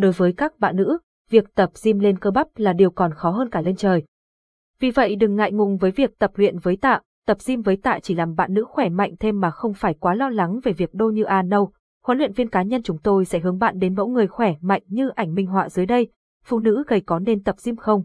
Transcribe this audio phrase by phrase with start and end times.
[0.00, 0.98] đối với các bạn nữ,
[1.30, 4.04] việc tập gym lên cơ bắp là điều còn khó hơn cả lên trời.
[4.80, 7.98] Vì vậy đừng ngại ngùng với việc tập luyện với tạ, tập gym với tạ
[8.02, 10.94] chỉ làm bạn nữ khỏe mạnh thêm mà không phải quá lo lắng về việc
[10.94, 11.72] đô như A nâu.
[12.06, 14.82] Huấn luyện viên cá nhân chúng tôi sẽ hướng bạn đến mẫu người khỏe mạnh
[14.86, 16.08] như ảnh minh họa dưới đây.
[16.44, 18.02] Phụ nữ gầy có nên tập gym không?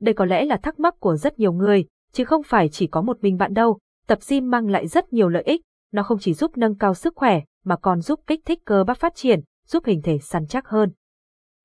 [0.00, 3.02] Đây có lẽ là thắc mắc của rất nhiều người, chứ không phải chỉ có
[3.02, 3.78] một mình bạn đâu.
[4.06, 5.60] Tập gym mang lại rất nhiều lợi ích,
[5.92, 8.98] nó không chỉ giúp nâng cao sức khỏe, mà còn giúp kích thích cơ bắp
[8.98, 9.40] phát triển,
[9.72, 10.90] giúp hình thể săn chắc hơn.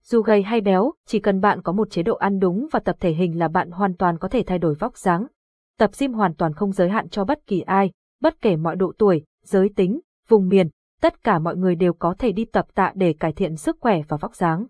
[0.04, 2.96] Dù gầy hay béo, chỉ cần bạn có một chế độ ăn đúng và tập
[3.00, 5.28] thể hình là bạn hoàn toàn có thể thay đổi vóc dáng.
[5.78, 8.94] Tập gym hoàn toàn không giới hạn cho bất kỳ ai, bất kể mọi độ
[8.98, 10.70] tuổi, giới tính, vùng miền,
[11.02, 14.02] tất cả mọi người đều có thể đi tập tạ để cải thiện sức khỏe
[14.08, 14.66] và vóc dáng.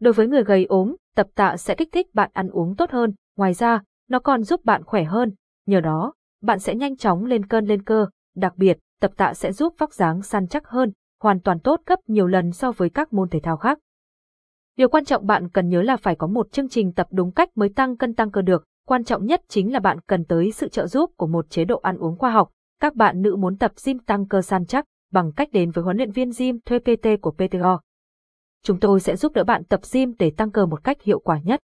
[0.00, 3.12] Đối với người gầy ốm, tập tạ sẽ kích thích bạn ăn uống tốt hơn,
[3.36, 5.32] ngoài ra, nó còn giúp bạn khỏe hơn,
[5.66, 9.52] nhờ đó, bạn sẽ nhanh chóng lên cân lên cơ, đặc biệt, tập tạ sẽ
[9.52, 10.92] giúp vóc dáng săn chắc hơn,
[11.24, 13.78] hoàn toàn tốt gấp nhiều lần so với các môn thể thao khác.
[14.76, 17.48] Điều quan trọng bạn cần nhớ là phải có một chương trình tập đúng cách
[17.54, 20.68] mới tăng cân tăng cơ được, quan trọng nhất chính là bạn cần tới sự
[20.68, 22.50] trợ giúp của một chế độ ăn uống khoa học.
[22.80, 25.96] Các bạn nữ muốn tập gym tăng cơ săn chắc bằng cách đến với huấn
[25.96, 27.80] luyện viên gym thuê PT của PTO.
[28.62, 31.40] Chúng tôi sẽ giúp đỡ bạn tập gym để tăng cơ một cách hiệu quả
[31.44, 31.60] nhất.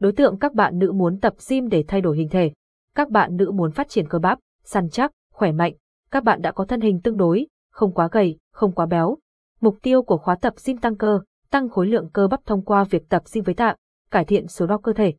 [0.00, 2.52] Đối tượng các bạn nữ muốn tập gym để thay đổi hình thể.
[2.94, 5.74] Các bạn nữ muốn phát triển cơ bắp, săn chắc, khỏe mạnh.
[6.10, 9.18] Các bạn đã có thân hình tương đối, không quá gầy, không quá béo.
[9.60, 12.84] Mục tiêu của khóa tập gym tăng cơ, tăng khối lượng cơ bắp thông qua
[12.84, 13.76] việc tập gym với tạng,
[14.10, 15.14] cải thiện số đo cơ thể.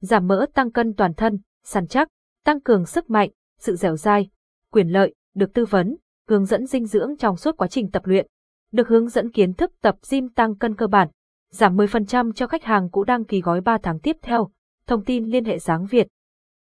[0.00, 2.08] Giảm mỡ tăng cân toàn thân, săn chắc,
[2.44, 4.28] tăng cường sức mạnh, sự dẻo dai,
[4.72, 5.96] quyền lợi, được tư vấn,
[6.28, 8.26] hướng dẫn dinh dưỡng trong suốt quá trình tập luyện,
[8.72, 11.08] được hướng dẫn kiến thức tập gym tăng cân cơ bản,
[11.50, 14.50] giảm 10% cho khách hàng cũ đăng ký gói 3 tháng tiếp theo.
[14.86, 16.08] Thông tin liên hệ Giáng Việt.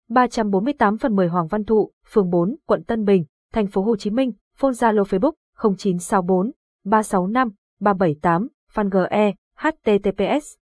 [0.09, 4.09] 348 phần 10 Hoàng Văn Thụ, phường 4, quận Tân Bình, thành phố Hồ Chí
[4.09, 6.54] Minh, phone Zalo Facebook 0964
[6.86, 10.59] 365 378, fan GE, https